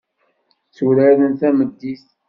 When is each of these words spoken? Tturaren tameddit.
Tturaren 0.71 1.33
tameddit. 1.39 2.05